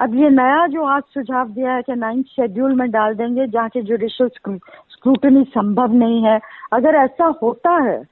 [0.00, 3.68] अब ये नया जो आज सुझाव दिया है कि नाइन्थ शेड्यूल में डाल देंगे जहाँ
[3.68, 4.28] के जुडिशियल
[4.90, 6.38] स्क्रूटनी संभव नहीं है।
[6.72, 8.02] अगर ऐसा होता है,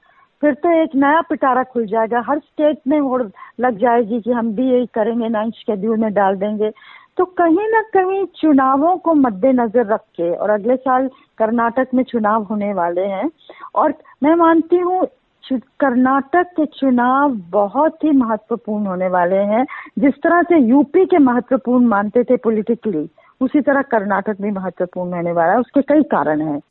[0.41, 3.21] फिर तो एक नया पिटारा खुल जाएगा। हर स्टेट में होड़
[3.59, 6.71] लग जाएगी कि हम भी यही करेंगे नाइन्थ शेड्यूल में डाल देंगे।
[7.17, 12.43] तो कहीं ना कहीं चुनावों को मद्देनजर रख के, और अगले साल कर्नाटक में चुनाव
[12.43, 13.29] होने वाले हैं,
[13.75, 13.93] और
[14.23, 15.05] मैं मानती हूँ
[15.53, 19.65] कर्नाटक के चुनाव बहुत ही महत्वपूर्ण होने वाले हैं।
[19.99, 23.09] जिस तरह से यूपी के महत्वपूर्ण मानते थे पॉलिटिकली
[23.41, 26.61] उसी तरह कर्नाटक भी महत्वपूर्ण होने वाला है। उसके कई कारण हैं।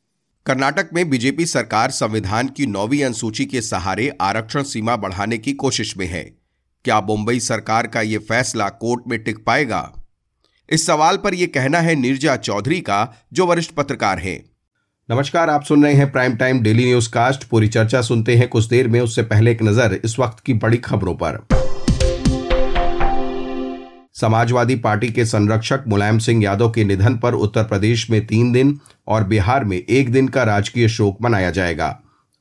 [0.46, 5.98] कर्नाटक में बीजेपी सरकार संविधान की नौवीं अनुसूची के सहारे आरक्षण सीमा बढ़ाने की कोशिश
[5.98, 6.24] में है।
[6.84, 9.92] क्या मुंबई सरकार का ये फैसला कोर्ट में टिक पाएगा?
[10.70, 14.57] इस सवाल पर यह कहना है नीरजा चौधरी का, जो वरिष्ठ पत्रकार हैं।
[15.08, 18.64] नमस्कार, आप सुन रहे हैं prime time daily newscast पूरी चर्चा सुनते हैं कुछ
[18.64, 21.38] देर में, उससे पहले एक नज़र इस वक्त की बड़ी खबरों पर।
[24.14, 28.78] समाजवादी पार्टी के संरक्षक मुलायम सिंह यादव के निधन पर उत्तर प्रदेश में तीन दिन
[29.08, 31.88] और बिहार में एक दिन का राजकीय शोक मनाया जाएगा।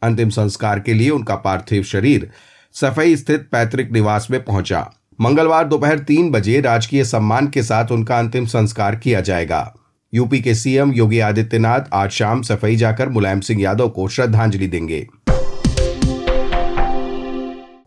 [0.02, 2.30] अंतिम संस्कार के लिए उनका पार्थिव शरीर
[2.76, 4.88] सफ़ाई स्थित पैतृक निवास में पहुँचा।
[5.20, 9.74] मंगलवार दोपहर तीन बजे राजकीय सम्मान के साथ उनका अंतिम संस्कार किया जाएगा।
[10.14, 15.08] यूपी के सीएम योगी आदित्यनाथ आज शाम सफ़ाई जाकर मुलायम सिंह यादव को श्रद्धांजलि देंगे।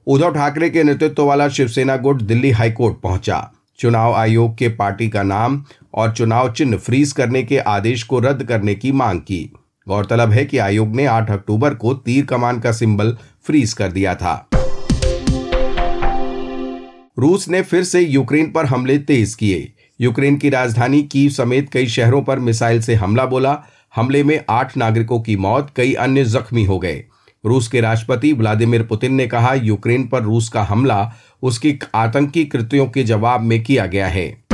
[0.06, 5.22] उद्धव ठाकरे के नेतृत्व वाला शिवसेना गुट दिल्ली हाईकोर्ट पहुँचा। चुनाव आयोग के पार्टी का
[5.22, 9.52] नाम और चुनाव चिन्ह फ्रीज करने के आदेश को रद्द करने की मांग की।
[9.88, 14.14] गौरतलब है कि आयोग ने 8 अक्टूबर को तीर कमान का सिंबल फ्रीज कर दिया
[14.14, 14.48] था।
[17.18, 21.86] रूस ने फिर से यूक्रेन पर हमले तेज किए। यूक्रेन की राजधानी की समेत कई
[21.86, 23.62] शहरों पर मिसाइल से हमला बोला।
[23.94, 27.04] हमले में आठ नागरिकों की मौत, कई अन्य जख्मी हो गए।
[27.46, 31.12] रूस के राष्ट्रपति व्लादिमीर पुतिन ने कहा, यूक्रेन पर रूस का हमला,
[31.42, 34.44] उसकी आतंकी कृत्यों के जवाब में किया गया है।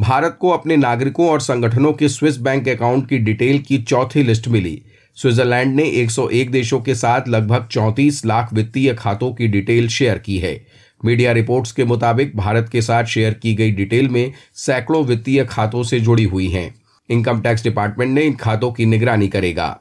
[0.00, 4.48] भारत को अपने नागरिकों और संगठनों के स्विस बैंक अकाउंट की डिटेल की चौथी लिस्ट
[4.48, 4.82] मिली।
[5.16, 10.38] स्विट्जरलैंड ने 101 देशों के साथ लगभग 34 लाख वित्तीय खातों की डिटेल शेयर की
[10.38, 10.73] है।
[11.04, 15.82] मीडिया रिपोर्ट्स के मुताबिक भारत के साथ शेयर की गई डिटेल में सैकड़ों वित्तीय खातों
[15.82, 16.74] से जुड़ी हुई हैं।
[17.10, 19.80] इनकम टैक्स डिपार्टमेंट ने इन खातों की निगरानी करेगा।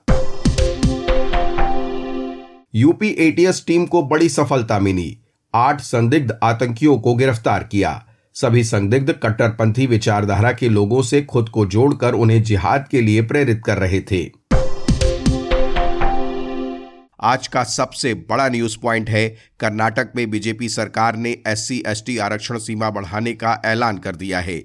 [2.76, 5.18] यूपी एटीएस टीम को बड़ी सफलता मिली।
[5.54, 11.66] आठ संदिग्ध आतंकियों को गिरफ़्तार किया। सभी संदिग्ध कट्टरपंथी विचारधारा के लोगों से खुद को
[11.66, 14.43] जोड़कर उन्हें जिहाद के लिए प्रेरित कर रहे थे।
[17.26, 19.30] आज का सबसे बड़ा न्यूज़ पॉइंट है।
[19.60, 24.58] कर्नाटक में बीजेपी सरकार ने एससी एसटी आरक्षण सीमा बढ़ाने का ऐलान कर दिया है।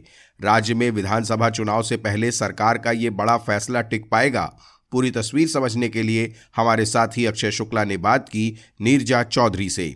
[0.44, 4.44] राज्य में विधानसभा चुनाव से पहले सरकार का ये बड़ा फैसला टिक पाएगा।
[4.92, 9.88] पूरी तस्वीर समझने के लिए हमारे साथी अक्षय शुक्ला ने बात की नीरजा चौधरी से।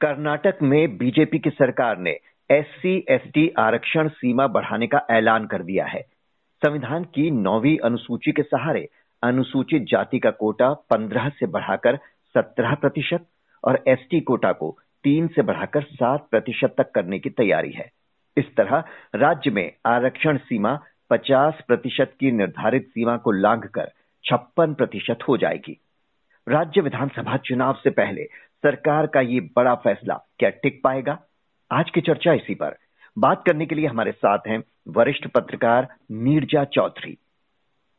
[0.00, 2.10] कर्नाटक में बीजेपी की सरकार ने
[2.50, 6.00] एससी एसटी आरक्षण सीमा बढ़ाने का ऐलान कर दिया है।
[6.62, 8.88] संविधान की नौवीं अनुसूची के सहारे
[9.22, 11.96] अनुसूचित जाति का कोटा पंद्रह से बढ़ाकर
[12.34, 13.26] सत्रह प्रतिशत
[13.64, 17.90] और एसटी कोटा को तीन से बढ़ाकर सात प्रतिशत तक करने की तैयारी है।
[18.36, 20.78] इस तरह राज्य में आरक्षण सीमा
[21.10, 23.92] पचास प्रतिशत की निर्धारित सीमा को लांघ कर
[24.24, 25.80] छप्पन प्रतिशत हो जाएगी।
[26.48, 28.24] राज्य विधानसभा चुनाव से पहले
[28.62, 31.18] सरकार का ये बड़ा फैसला क्या टिक पाएगा?
[31.72, 32.76] आज की चर्चा इसी पर।
[33.18, 37.18] बात करने के लिए हमारे साथ हैं वरिष्ठ पत्रकार नीरजा चौधरी।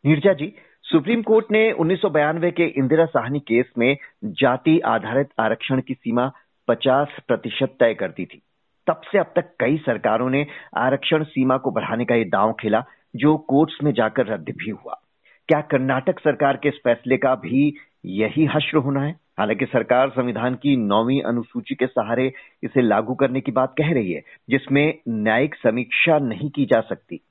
[0.06, 0.54] नीरजा जी
[0.92, 6.32] सुप्रीम कोर्ट ने उन्नीस के इंदिरा साहनी केस में जाति आधारित आरक्षण की सीमा
[6.68, 8.42] 50 प्रतिशत तय कर दी थी।
[8.88, 10.48] तब से अब तक कई सरकारों ने
[10.78, 12.84] आरक्षण सीमा को बढ़ाने का ये दांव खेला,
[13.16, 15.02] जो कोर्ट्स में जाकर रद्द भी हुआ।
[15.48, 17.74] क्या कर्नाटक सरकार के इस फैसले का भी
[18.06, 19.20] यही हश्र होना है?
[19.40, 24.12] हालाँकि सरकार संविधान की नौवीं अनुसूची के सहारे इसे लागू करने की बात कह रही
[24.12, 27.22] है, जिसमें न्यायिक समीक्षा नहीं की जा सकती।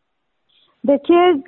[0.86, 1.42] देखिए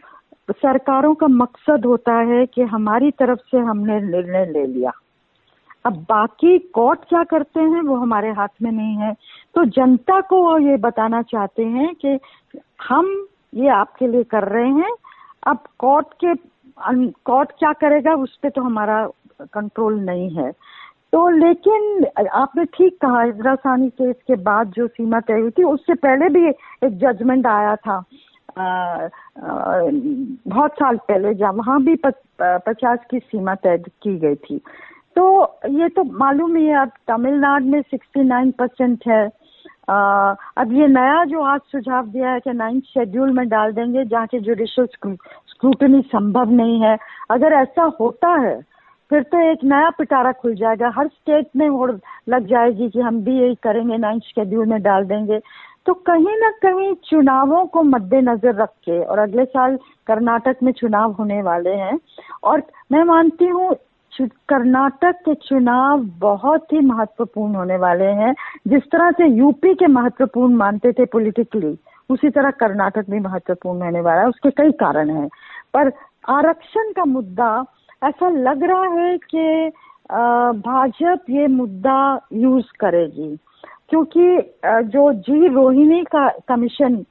[0.50, 4.92] सरकारों का मकसद होता है कि हमारी तरफ़ से हमने निर्णय ले लिया।
[5.86, 9.12] अब बाकी कोर्ट क्या करते हैं, वो हमारे हाथ में नहीं है।
[9.54, 12.18] तो जनता को वो ये बताना चाहते हैं कि
[12.88, 14.92] हम ये आपके लिए कर रहे हैं,
[15.46, 16.34] अब कोर्ट के
[17.26, 19.08] कोर्ट क्या करेगा, उस पर तो हमारा
[19.42, 20.52] कंट्रोल नहीं है।
[21.12, 25.62] तो लेकिन, आपने ठीक कहा, इंदिरा सानी केस के बाद जो सीमा तय हुई थी,
[25.62, 26.48] उससे पहले भी
[26.86, 28.04] एक जजमेंट आया था।
[30.48, 34.58] बहुत साल पहले जब वहाँ भी पचास की सीमा तय की गई थी।
[35.16, 35.24] तो
[35.70, 39.24] ये तो मालूम ही है अब तमिलनाडु में सिक्सटी नाइन परसेंट है।
[39.90, 44.04] आ, अब ये नया जो आज सुझाव दिया है कि नाइन्थ शेड्यूल में डाल देंगे
[44.04, 44.86] जहाँ के जुडिशियल
[45.48, 46.96] स्क्रूटनी संभव नहीं है।
[47.30, 48.60] अगर ऐसा होता है
[49.10, 53.20] फिर तो एक नया पिटारा खुल जाएगा। हर स्टेट में और लग जाएगी कि हम
[53.24, 55.40] भी यही करेंगे नाइन्थ शेड्यूल में डाल देंगे।
[55.86, 59.76] तो कहीं ना कहीं चुनावों को मद्देनजर रख के, और अगले साल
[60.06, 61.98] कर्नाटक में चुनाव होने वाले हैं,
[62.44, 62.62] और
[62.92, 63.74] मैं मानती हूँ
[64.48, 68.34] कर्नाटक के चुनाव बहुत ही महत्वपूर्ण होने वाले हैं।
[68.68, 71.76] जिस तरह से यूपी के महत्वपूर्ण मानते थे पॉलिटिकली
[72.10, 75.28] उसी तरह कर्नाटक भी महत्वपूर्ण होने वाला है, उसके कई कारण हैं।
[75.74, 75.92] पर
[76.28, 77.64] आरक्षण का मुद्दा,
[78.02, 79.70] ऐसा लग रहा है कि
[80.58, 83.36] भाजपा ये मुद्दा यूज़ करेगी।
[83.92, 84.36] क्योंकि
[84.90, 87.04] जो जी रोहिणी का कमीशन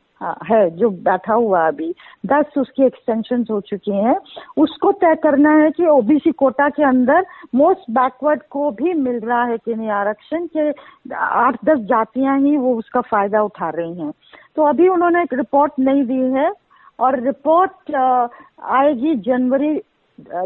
[0.50, 1.90] है, जो बैठा हुआ अभी,
[2.26, 4.16] दस उसकी एक्सटेंशन हो चुकी हैं,
[4.58, 7.26] उसको तय करना है कि ओबीसी कोटा के अंदर
[7.56, 10.70] मोस्ट बैकवर्ड को भी मिल रहा है कि नहीं, आरक्षण के,
[11.16, 14.12] आठ दस जातियाँ ही वो उसका फ़ायदा उठा रही हैं।
[14.56, 16.52] तो अभी उन्होंने एक रिपोर्ट नहीं दी है
[17.00, 19.74] और रिपोर्ट आएगी जनवरी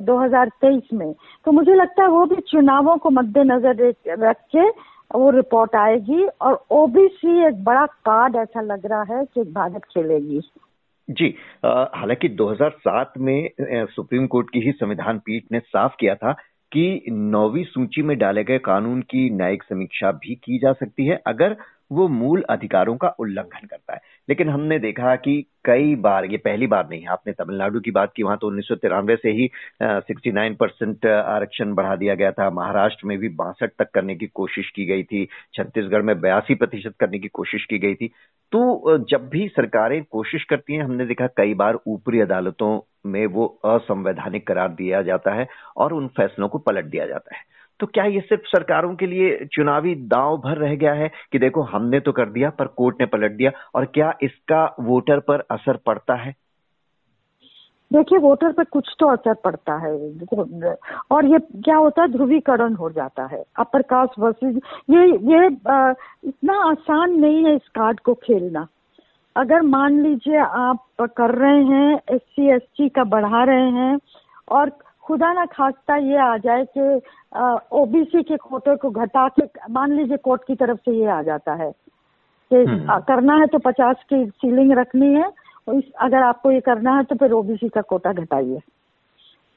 [0.04, 1.14] 2023 में।
[1.46, 4.70] तो मुझे लगता है वो भी चुनावों को मद्देनजर रख के
[5.16, 10.42] वो रिपोर्ट आएगी और ओबीसी एक बड़ा कार्ड ऐसा लग रहा है कि भारत खेलेगी।
[11.10, 11.36] जी
[11.66, 16.32] हालाँकि 2007 में सुप्रीम कोर्ट की ही संविधान पीठ ने साफ़ किया था
[16.72, 21.22] कि नौवीं सूची में डाले गए कानून की न्यायिक समीक्षा भी की जा सकती है
[21.28, 21.56] अगर
[21.92, 24.00] वो मूल अधिकारों का उल्लंघन करता है।
[24.30, 28.24] लेकिन हमने देखा कि कई बार, ये पहली बार नहीं, आपने तमिलनाडु की बात की,
[28.24, 29.50] वहाँ तो उन्नीस सौ तिरानवे से ही
[29.84, 34.28] सिक्सटी नाइन परसेंट आरक्षण बढ़ा दिया गया था। महाराष्ट्र में भी बासठ तक करने की
[34.28, 38.08] कोशिश की गई थी। छत्तीसगढ़ में बयासी प्रतिशत करने की कोशिश की गई थी।
[38.52, 43.46] तो जब भी सरकारें कोशिश करती हैं, हमने देखा कई बार ऊपरी अदालतों में वो
[43.66, 48.04] असंवैधानिक करार दिया जाता है और उन फैसलों को पलट दिया जाता है। तो क्या
[48.06, 52.12] ये सिर्फ़ सरकारों के लिए चुनावी दांव भर रह गया है कि देखो हमने तो
[52.12, 56.34] कर दिया, पर कोर्ट ने पलट दिया, और क्या इसका वोटर पर असर पड़ता है?
[57.92, 60.76] देखिए, वोटर पर कुछ तो असर पड़ता है।
[61.12, 66.58] और ये क्या होता है, ध्रुवीकरण हो जाता है। अपर कास्ट वर्सेज ये ये इतना
[66.70, 68.68] आसान नहीं है इस कार्ड को खेलना।
[69.36, 73.98] अगर मान लीजिए आप कर रहे हैं एस सी एस टी का बढ़ा रहे हैं,
[74.52, 74.70] और
[75.06, 76.84] खुदा ना खास्ता ये आ जाए कि
[77.74, 81.54] ओबीसी के कोटे को घटा के मान लीजिए कोर्ट की तरफ़ से ये आ जाता
[81.56, 81.72] है
[82.52, 85.32] कि हम्म। करना है तो पचास की सीलिंग रखनी है
[85.68, 88.60] और इस अगर आपको ये करना है तो फिर ओबीसी का कोटा घटाइए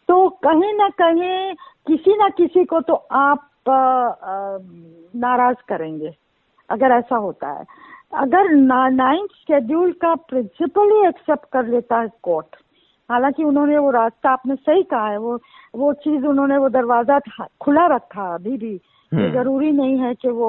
[0.09, 1.55] तो कहीं ना कहीं
[1.87, 3.45] किसी ना किसी को तो आप
[5.17, 6.15] नाराज़ करेंगे
[6.69, 7.65] अगर ऐसा होता है
[8.17, 8.51] अगर
[8.93, 12.57] नाइन्थ शेड्यूल का प्रिंसिपल ही एक्सेप्ट कर लेता है कोर्ट
[13.11, 15.39] हालाँकि उन्होंने वो रास्ता आपने सही कहा है वो
[15.75, 17.19] वो चीज़ उन्होंने वो दरवाज़ा
[17.61, 18.81] खुला रखा अभी भी
[19.13, 20.49] हम्म। ज़रूरी नहीं है कि वो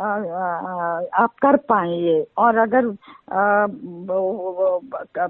[0.00, 2.86] आ, आ, आप कर पाए ये और अगर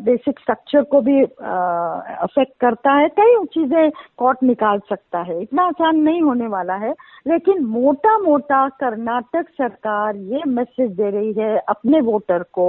[0.01, 5.97] बेसिक स्ट्रक्चर को भी अफेक्ट करता है कई चीज़ें कोर्ट निकाल सकता है इतना आसान
[5.99, 6.95] नहीं होने वाला है
[7.27, 12.69] लेकिन मोटा मोटा कर्नाटक सरकार ये मैसेज दे रही है अपने वोटर को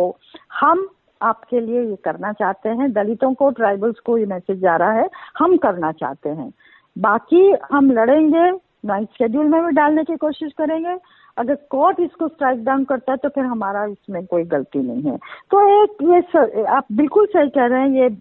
[0.59, 0.87] हम
[1.23, 5.09] आपके लिए ये करना चाहते हैं। दलितों को ट्राइबल्स को ये मैसेज जा रहा है
[5.39, 6.51] हम करना चाहते हैं।
[6.95, 7.41] बाकी
[7.71, 8.51] हम लड़ेंगे
[8.85, 10.97] नाइट शेड्यूल में भी डालने की कोशिश करेंगे।
[11.37, 15.17] अगर कोर्ट इसको स्ट्राइक डाउन करता है तो फिर हमारा इसमें कोई गलती नहीं है।
[15.51, 18.15] तो एक ये सर, आप बिल्कुल सही कह रहे हैं ये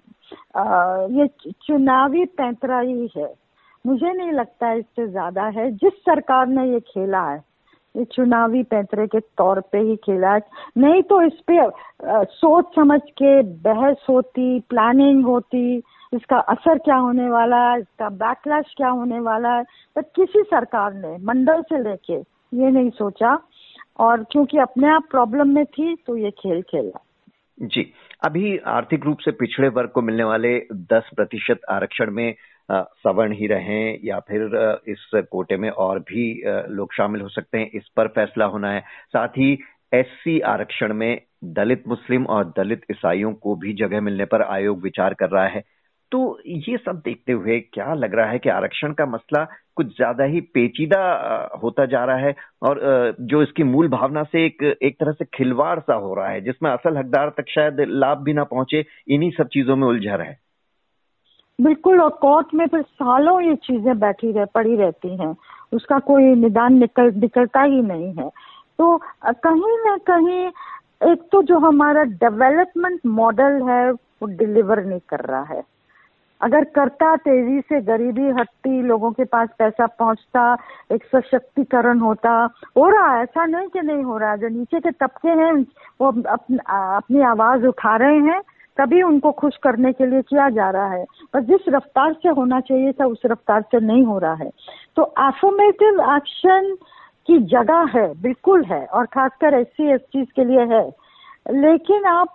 [0.57, 1.27] आ, ये
[1.67, 2.95] चुनावी पैंतरा ही।
[3.85, 7.39] मुझे नहीं लगता इससे ज़्यादा है। जिस सरकार ने ये खेला है
[7.95, 10.37] चुनावी पैंतरे के तौर पे ही खेला
[10.79, 11.59] नहीं तो इस पे
[12.33, 15.77] सोच समझ के बहस होती प्लानिंग होती,
[16.13, 19.65] इसका असर क्या होने वाला है, इसका बैकलैश क्या होने वाला है
[19.97, 23.39] तो किसी सरकार ने, मंडल से लेके, ये नहीं सोचा।
[24.01, 27.01] और क्योंकि अपने आप प्रॉब्लम में थी तो ये खेल खेला।
[27.59, 27.93] जी,
[28.25, 30.59] अभी आर्थिक रूप से पिछड़े वर्ग को मिलने वाले
[30.91, 32.35] 10 प्रतिशत आरक्षण में
[32.73, 36.33] सवर्ण ही रहें या फिर इस कोटे में और भी
[36.71, 39.53] लोग शामिल हो सकते हैं, इस पर फैसला होना है। साथ ही
[39.95, 45.15] एससी आरक्षण में दलित मुस्लिम और दलित ईसाइयों को भी जगह मिलने पर आयोग विचार
[45.15, 45.63] कर रहा है।
[46.13, 49.45] तो ये सब देखते हुए क्या लग रहा है कि आरक्षण का मसला
[49.77, 51.01] कुछ ज़्यादा ही पेचीदा
[51.63, 52.81] होता जा रहा है और
[53.21, 56.71] जो इसकी मूल भावना से एक एक तरह से खिलवाड़ सा हो रहा है, जिसमें
[56.71, 60.35] असल हकदार तक शायद लाभ भी ना पहुँचे, इन्हीं सब चीज़ों में उलझा रहे
[61.59, 65.35] बिल्कुल और कोर्ट में फिर सालों ये चीज़ें बैठी रह पड़ी रहती हैं।
[65.73, 68.29] उसका कोई निदान निकल निकलता ही नहीं है।
[68.79, 68.97] तो
[69.45, 70.47] कहीं ना कहीं
[71.13, 75.63] एक तो जो हमारा डेवलपमेंट मॉडल है वो डिलीवर नहीं कर रहा है।
[76.41, 80.57] अगर करता तेज़ी से गरीबी हटती लोगों के पास पैसा पहुँचता
[80.93, 82.31] एक सशक्तिकरण होता
[82.77, 85.53] हो रहा है ऐसा नहीं कि नहीं हो रहा है। जो नीचे के तबके हैं
[86.01, 88.41] वो अपन, अपनी आवाज़ उठा रहे हैं
[88.77, 92.61] तभी उनको खुश करने के लिए किया जा रहा है। पर जिस रफ्तार से होना
[92.61, 94.51] चाहिए था, उस रफ्तार से नहीं हो रहा है।
[94.97, 96.77] तो एफोमेटिव एक्शन
[97.27, 100.91] की जगह है, बिल्कुल है, और खासकर एस सी एस के लिए है।
[101.51, 102.35] लेकिन आप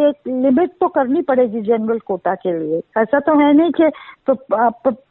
[0.00, 3.90] एक लिमिट तो करनी पड़ेगी जनरल कोटा के लिए। ऐसा तो है नहीं कि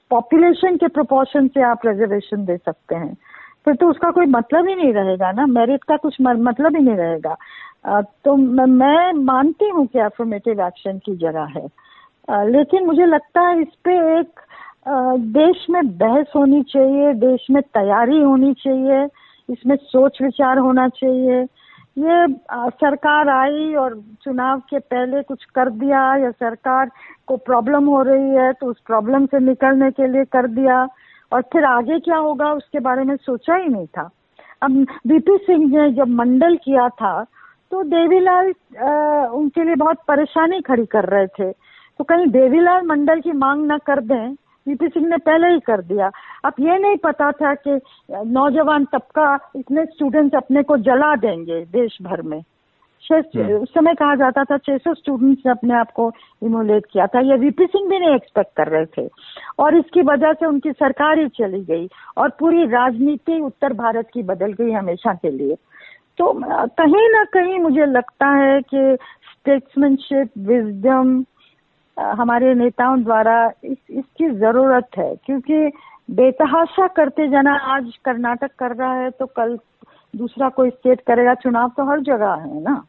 [0.09, 3.17] पॉपुलेशन के प्रोपोर्शन से आप रिजर्वेशन दे सकते हैं।
[3.65, 6.95] फिर तो उसका कोई मतलब ही नहीं रहेगा ना। मेरिट का कुछ मतलब ही नहीं
[6.95, 7.35] रहेगा।
[7.85, 11.67] तो मैं मानती हूँ कि एफर्मेटिव एक्शन की जगह है।
[12.47, 14.39] लेकिन मुझे लगता है इस पे एक
[14.87, 19.05] देश में बहस होनी चाहिए, देश में तैयारी होनी चाहिए,
[19.49, 21.41] इसमें सोच विचार होना चाहिए।
[21.97, 26.91] ये सरकार आई और चुनाव के पहले कुछ कर दिया या सरकार
[27.27, 30.85] को प्रॉब्लम हो रही है तो उस प्रॉब्लम से निकलने के लिए कर दिया।
[31.31, 34.09] और फिर आगे क्या होगा, उसके बारे में सोचा ही नहीं था।
[34.61, 37.25] अब बीपी सिंह ने जब मंडल किया था
[37.71, 38.47] तो देवीलाल
[39.31, 41.51] उनके लिए बहुत परेशानी खड़ी कर रहे थे।
[41.99, 44.35] तो कहीं देवीलाल मंडल की मांग न कर दें
[44.67, 46.09] वीपी सिंह ने पहले ही कर दिया।
[46.45, 47.79] अब ये नहीं पता था कि
[48.11, 52.41] नौजवान तबका इतने स्टूडेंट्स अपने को जला देंगे देश भर में
[53.03, 56.11] हम्म। उस समय कहा जाता था 600 स्टूडेंट्स ने अपने आप को
[56.43, 59.07] इमोलेट किया था। ये वीपी सिंह भी नहीं एक्सपेक्ट कर रहे थे।
[59.59, 64.23] और इसकी वजह से उनकी सरकार ही चली गई और पूरी राजनीति उत्तर भारत की
[64.23, 65.55] बदल गई हमेशा के लिए।
[66.19, 66.31] तो
[66.79, 68.97] कहीं ना कहीं मुझे लगता है कि
[69.31, 71.23] स्टेट्समैनशिप विजडम
[71.97, 75.71] हमारे नेताओं द्वारा इस, इसकी ज़रूरत है। क्योंकि
[76.11, 79.57] बेतहाशा करते जाना, आज कर्नाटक कर रहा है तो कल
[80.13, 82.83] दूसरा कोई स्टेट करेगा, चुनाव तो हर जगह है ना?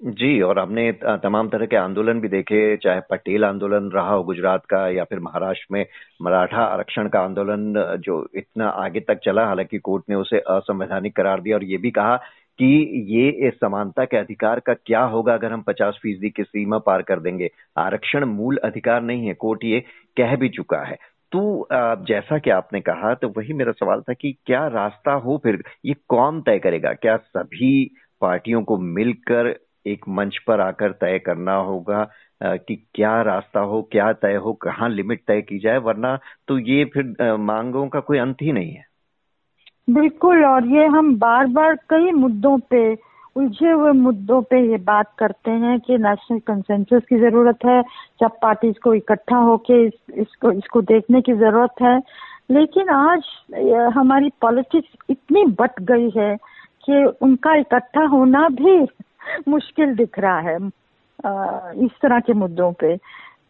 [0.00, 0.90] जी, और हमने
[1.22, 5.20] तमाम तरह के आंदोलन भी देखे, चाहे पटेल आंदोलन रहा हो गुजरात का या फिर
[5.20, 5.84] महाराष्ट्र में
[6.22, 11.40] मराठा आरक्षण का आंदोलन, जो इतना आगे तक चला, हालाँकि कोर्ट ने उसे असंवैधानिक करार
[11.40, 12.16] दिया और ये भी कहा
[12.58, 12.66] कि
[13.08, 17.02] ये इस समानता के अधिकार का क्या होगा अगर हम 50 फ़ीसदी की सीमा पार
[17.02, 17.50] कर देंगे?
[17.78, 19.80] आरक्षण मूल अधिकार नहीं है, कोर्ट ये
[20.16, 20.96] कह भी चुका है।
[21.32, 21.68] तो
[22.08, 25.94] जैसा कि आपने कहा तो वही मेरा सवाल था कि क्या रास्ता हो फिर ये
[26.08, 26.92] कौन तय करेगा?
[26.92, 27.90] क्या सभी
[28.22, 29.54] पार्टियों को मिलकर
[29.86, 32.04] एक मंच पर आकर तय करना होगा
[32.40, 35.78] कि क्या रास्ता हो, क्या तय हो, कहाँ लिमिट तय की जाए?
[35.78, 38.84] वरना तो ये फिर मांगों का कोई अंत ही नहीं है।
[39.88, 42.80] बिल्कुल और ये हम बार बार कई मुद्दों पे
[43.36, 47.80] उलझे हुए मुद्दों पे ये बात करते हैं कि नेशनल कंसेंसस की ज़रूरत है
[48.20, 51.98] जब पार्टी को इकट्ठा होके इस, इसको इसको देखने की ज़रूरत है।
[52.50, 53.22] लेकिन आज
[53.94, 56.36] हमारी पॉलिटिक्स इतनी बट गई है
[56.84, 58.80] कि उनका इकट्ठा होना भी
[59.48, 60.56] मुश्किल दिख रहा है
[61.84, 62.96] इस तरह के मुद्दों पे।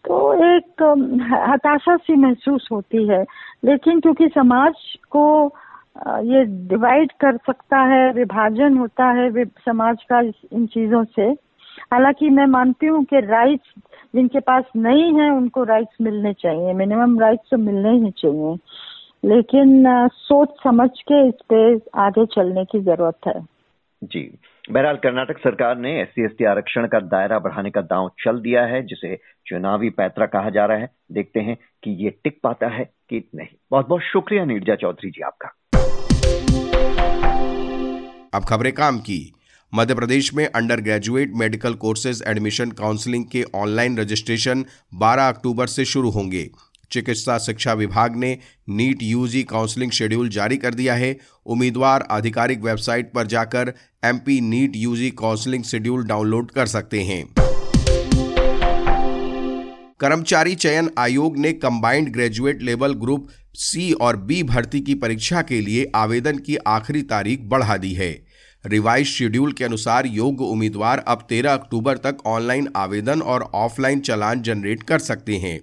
[0.07, 0.83] तो एक
[1.51, 3.23] हताशा सी महसूस होती है।
[3.65, 4.75] लेकिन क्योंकि समाज
[5.11, 5.25] को
[6.07, 10.21] ये डिवाइड कर सकता है, विभाजन होता है समाज का
[10.53, 11.23] इन चीज़ों से।
[11.93, 13.83] हालाँकि मैं मानती हूँ कि राइट्स
[14.15, 18.57] जिनके पास नहीं है, उनको राइट्स मिलने चाहिए। मिनिमम राइट्स तो मिलने ही चाहिए।
[19.25, 23.47] लेकिन सोच समझ के इस पे आगे चलने की ज़रूरत है।
[24.05, 24.39] जी।
[24.71, 28.83] बहरहाल, कर्नाटक सरकार ने एस सी आरक्षण का दायरा बढ़ाने का दांव चल दिया है,
[28.83, 33.31] जिसे चुनावी पैतरा कहा जा रहा है। देखते हैं कि ये टिक पाता है कि
[33.35, 35.55] नहीं। बहुत बहुत शुक्रिया, नीरजा चौधरी जी, आपका।
[38.35, 39.35] अब खबरें काम की।
[39.75, 40.47] मध्य प्रदेश में
[40.81, 46.51] undergraduate medical courses admission counselling के ऑनलाइन रजिस्ट्रेशन 12 अक्टूबर से शुरू होंगे।
[46.91, 51.17] चिकित्सा शिक्षा विभाग ने नीट यूजी काउंसलिंग शेड्यूल जारी कर दिया है।
[51.47, 53.73] उम्मीदवार आधिकारिक वेबसाइट पर जाकर
[54.05, 57.25] MP NEET UG counselling schedule download कर सकते हैं।
[60.01, 65.61] कर्मचारी चयन आयोग ने combined graduate level group C और बी भर्ती की परीक्षा के
[65.61, 68.11] लिए आवेदन की आखिरी तारीख बढ़ा दी है।
[68.65, 74.43] रिवाइज शेड्यूल के अनुसार योग्य उम्मीदवार अब 13 अक्टूबर तक ऑनलाइन आवेदन और ऑफलाइन चलान
[74.43, 75.59] जनरेट कर सकते हैं।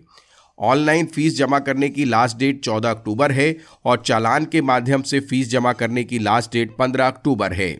[0.59, 5.19] ऑनलाइन फ़ीस जमा करने की लास्ट डेट 14 अक्टूबर है और चालान के माध्यम से
[5.19, 7.71] फ़ीस जमा करने की लास्ट डेट 15 अक्टूबर है।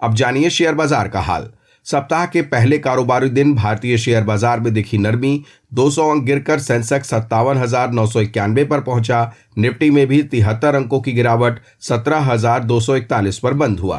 [0.00, 1.52] अब जानिए शेयर बाज़ार का हाल।
[1.86, 7.08] सप्ताह के पहले कारोबारी दिन भारतीय शेयर बाज़ार में दिखी नरमी। 200 अंक गिरकर सेंसेक्स
[7.10, 12.30] सत्तावन हज़ार नौ सौ इक्यानवे पर पहुँचा। निफ्टी में भी तिहत्तर अंकों की गिरावट, सत्रह
[12.32, 13.98] हज़ार दो सौ इकतालीस पर बंद हुआ।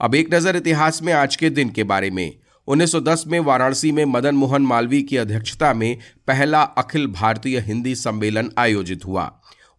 [0.00, 2.32] अब एक नज़र इतिहास में आज के दिन के बारे में।
[2.68, 5.96] 1910 में वाराणसी में मदन मोहन मालवीय की अध्यक्षता में
[6.26, 9.30] पहला अखिल भारतीय हिंदी सम्मेलन आयोजित हुआ।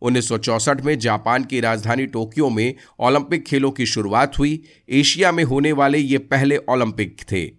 [0.01, 5.71] 1964 में जापान की राजधानी टोक्यो में ओलंपिक खेलों की शुरुआत हुई। एशिया में होने
[5.71, 7.51] वाले ये पहले ओलंपिक थे।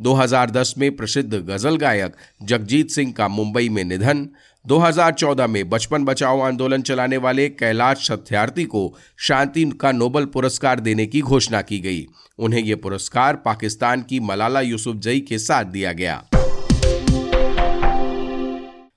[0.00, 4.28] 2010 में प्रसिद्ध गज़ल गायक जगजीत सिंह का मुंबई में निधन।
[4.66, 11.06] 2014 में बचपन बचाओ आंदोलन चलाने वाले कैलाश सत्यार्थी को शांति का नोबल पुरस्कार देने
[11.06, 12.06] की घोषणा की गई।
[12.38, 16.28] उन्हें यह पुरस्कार पाकिस्तान की मलाला यूसुफजई के साथ दिया गया।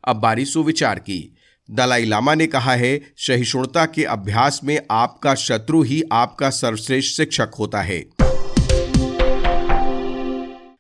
[0.08, 1.35] अब बारी सुविचार की।
[1.72, 7.52] दलाई लामा ने कहा है, सहिष्णुता के अभ्यास में आपका शत्रु ही आपका सर्वश्रेष्ठ शिक्षक
[7.60, 8.00] होता है।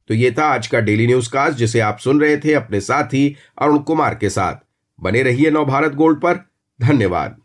[0.07, 3.35] तो ये था आज का डेली न्यूज़ कास्ट, जिसे आप सुन रहे थे अपने साथी
[3.61, 4.55] अरुण कुमार के साथ।
[5.03, 6.33] बने रहिए नव भारत गोल्ड पर।
[6.81, 7.37] धन्यवाद।